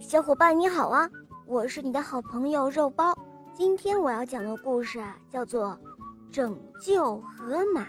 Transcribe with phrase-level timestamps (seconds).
[0.00, 1.10] 小伙伴你好啊，
[1.44, 3.12] 我是你的好朋友肉包。
[3.52, 5.76] 今天我要讲的故事啊，叫做
[6.32, 7.82] 《拯救河马》。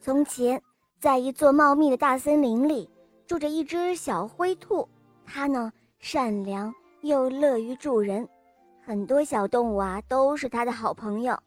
[0.00, 0.60] 从前，
[0.98, 2.90] 在一座茂密的大森林里，
[3.26, 4.86] 住着一只小灰兔。
[5.24, 8.28] 它呢，善良又乐于助人，
[8.84, 11.38] 很多小动物啊都是它的好朋友。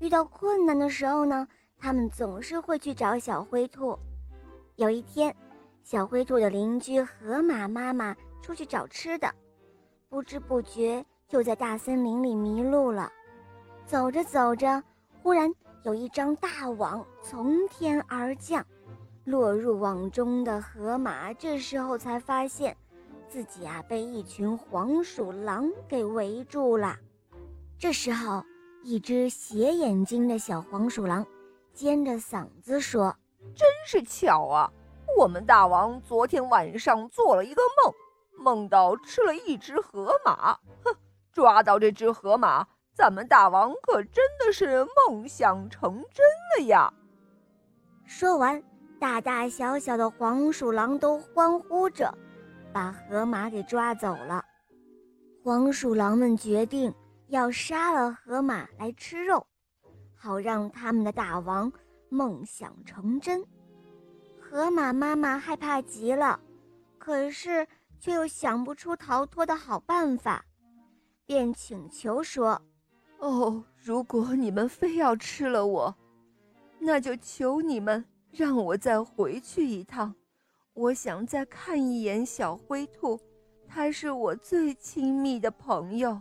[0.00, 1.46] 遇到困难的时候呢，
[1.78, 3.98] 它们总是会去找小灰兔。
[4.76, 5.34] 有一天，
[5.90, 9.34] 小灰兔的邻居河马妈妈出去找吃的，
[10.10, 13.10] 不知不觉就在大森林里迷路了。
[13.86, 14.82] 走着走着，
[15.22, 15.50] 忽然
[15.84, 18.62] 有一张大网从天而降，
[19.24, 22.76] 落入网中的河马这时候才发现，
[23.26, 26.98] 自己啊被一群黄鼠狼给围住了。
[27.78, 28.44] 这时候，
[28.82, 31.26] 一只斜眼睛的小黄鼠狼
[31.72, 33.16] 尖着嗓子说。
[33.54, 34.70] 真是巧啊！
[35.18, 37.92] 我们大王昨天晚上做了一个梦，
[38.44, 40.52] 梦到吃了一只河马。
[40.84, 40.94] 哼，
[41.32, 46.24] 抓到这只河马，咱们大王可真的是梦想成真
[46.56, 46.94] 了呀！
[48.06, 48.62] 说完，
[49.00, 52.16] 大大小小的黄鼠狼都欢呼着，
[52.72, 54.44] 把河马给抓走了。
[55.42, 56.94] 黄鼠狼们决定
[57.26, 59.44] 要杀了河马来吃肉，
[60.14, 61.72] 好让他们的大王。
[62.08, 63.44] 梦想成真，
[64.50, 66.40] 河马妈妈害怕极了，
[66.96, 67.66] 可是
[68.00, 70.42] 却又想不出逃脱的好办法，
[71.26, 72.62] 便请求说
[73.20, 75.94] ：“哦，如果你们非要吃了我，
[76.78, 80.14] 那就求你们让我再回去一趟。
[80.72, 83.20] 我想再看一眼小灰兔，
[83.66, 86.18] 它是我最亲密的朋友。”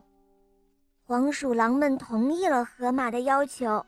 [1.08, 3.86] 黄鼠狼们同意了河马的要求，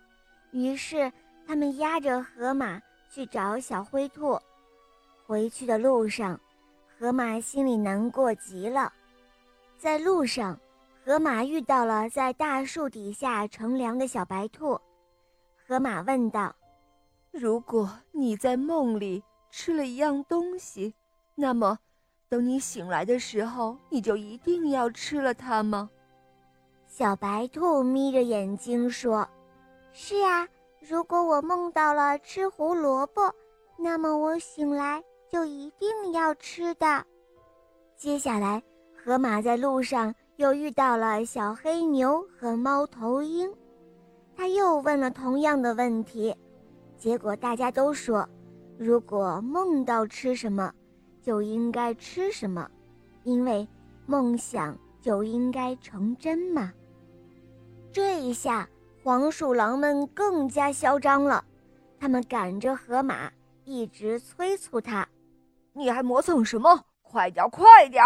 [0.51, 1.11] 于是。
[1.45, 2.79] 他们押着河马
[3.09, 4.39] 去找小灰兔，
[5.25, 6.39] 回去的路上，
[6.97, 8.93] 河马心里难过极了。
[9.77, 10.59] 在路上，
[11.03, 14.79] 河马遇到了在大树底下乘凉的小白兔。
[15.67, 16.55] 河马问道
[17.31, 20.93] ：“如果你在梦里吃了一样东西，
[21.35, 21.79] 那么
[22.27, 25.89] 等你醒来的时候，你就一定要吃了它吗？”
[26.85, 29.27] 小白兔眯着眼睛说
[29.93, 30.47] ：“是呀。”
[30.79, 33.21] 如果我梦到了吃胡萝卜，
[33.77, 37.05] 那么我醒来就一定要吃的。
[37.97, 38.63] 接下来，
[38.95, 43.53] 河马在路上又遇到了小黑牛和猫头鹰，
[44.35, 46.33] 他又问了同样的问题，
[46.97, 48.27] 结果大家都说，
[48.77, 50.73] 如果梦到吃什么，
[51.21, 52.69] 就应该吃什么，
[53.23, 53.67] 因为
[54.05, 56.71] 梦想就应该成真嘛。
[57.91, 58.67] 这一下。
[59.09, 61.43] 黄鼠狼们更加嚣张了，
[61.99, 63.31] 他们赶着河马，
[63.65, 65.09] 一直催促他
[65.73, 66.85] ：“你还磨蹭什么？
[67.01, 68.03] 快点，快点！”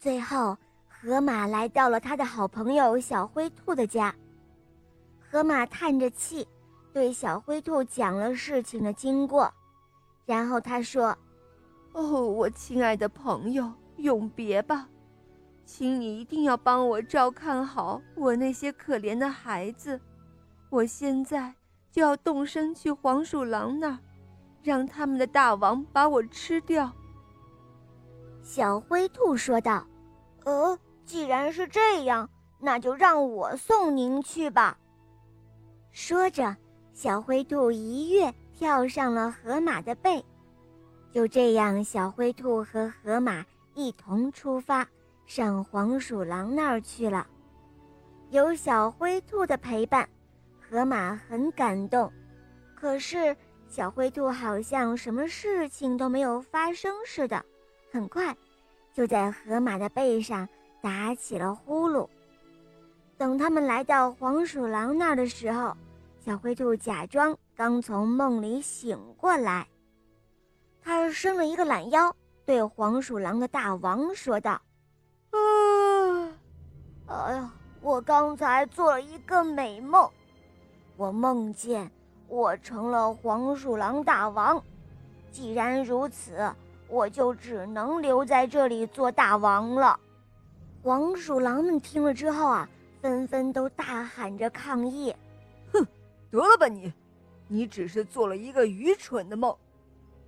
[0.00, 0.56] 最后，
[0.88, 4.14] 河马来到了他的好朋友小灰兔的家。
[5.30, 6.48] 河马叹着气，
[6.90, 9.52] 对小灰兔讲了事情的经过，
[10.24, 11.14] 然后他说
[11.92, 14.88] ：“哦，我亲爱的朋友，永别吧。”
[15.68, 20.00] 请你一定要帮我照看好我那些可怜的孩子，
[20.70, 21.52] 我现在
[21.92, 23.98] 就要动身去黄鼠狼那儿，
[24.62, 26.90] 让他们的大王把我吃掉。”
[28.42, 29.86] 小灰兔说道。
[30.46, 34.78] “呃，既然是这样，那就让我送您去吧。”
[35.92, 36.56] 说着，
[36.94, 40.24] 小灰兔一跃跳上了河马的背，
[41.12, 44.88] 就这样，小灰兔和河马一同出发。
[45.28, 47.26] 上黄鼠狼那儿去了，
[48.30, 50.08] 有小灰兔的陪伴，
[50.58, 52.10] 河马很感动。
[52.74, 53.36] 可是
[53.68, 57.44] 小灰兔好像什么事情都没有发生似的，
[57.92, 58.34] 很快
[58.94, 60.48] 就在河马的背上
[60.80, 62.08] 打起了呼噜。
[63.18, 65.76] 等他们来到黄鼠狼那儿的时候，
[66.24, 69.68] 小灰兔假装刚从梦里醒过来，
[70.80, 72.16] 他伸了一个懒腰，
[72.46, 74.58] 对黄鼠狼的大王说道。
[77.08, 77.50] 啊，哎呀！
[77.80, 80.08] 我刚才做了一个美梦，
[80.96, 81.90] 我梦见
[82.28, 84.62] 我成了黄鼠狼大王。
[85.30, 86.52] 既然如此，
[86.88, 89.98] 我就只能留在这里做大王了。
[90.82, 92.68] 黄鼠狼们听了之后啊，
[93.00, 95.14] 纷纷都大喊着抗议
[95.72, 95.86] ：“哼，
[96.30, 96.92] 得了吧你！
[97.46, 99.56] 你只是做了一个愚蠢的梦，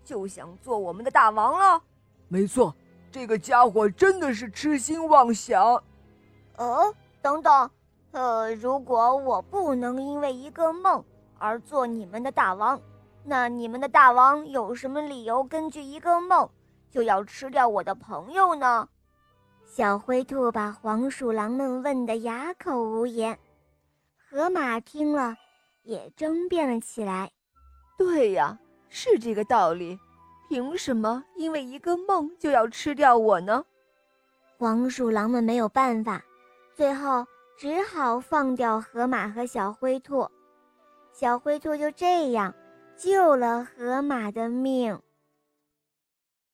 [0.05, 1.83] 就想做我们的大王了？
[2.29, 2.75] 没错。”
[3.13, 5.83] 这个家伙真的是痴心妄想。
[6.61, 7.71] 呃，等等，
[8.11, 11.03] 呃，如果我不能因为一个梦
[11.39, 12.79] 而做你们的大王，
[13.25, 16.47] 那你们的大王有什么理由根据一个梦
[16.91, 18.87] 就要吃掉我的朋友呢？
[19.65, 23.39] 小灰兔把黄鼠狼们问得哑口无言。
[24.29, 25.35] 河马听了，
[25.85, 27.31] 也争辩了起来
[27.97, 28.59] ：“对呀，
[28.91, 29.99] 是这个道理。
[30.51, 33.65] 凭什么因为一个梦就要吃掉我呢？”
[34.59, 36.23] 黄鼠狼们没有办法，
[36.81, 37.27] 最后
[37.59, 40.27] 只好放掉河马和小灰兔。
[41.13, 42.55] 小灰兔就这样
[42.97, 44.99] 救了河马的命。